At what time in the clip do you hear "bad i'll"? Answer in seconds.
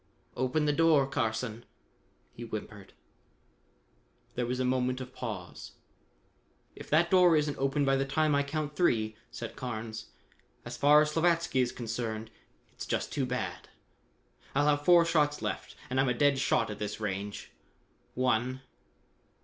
13.27-14.65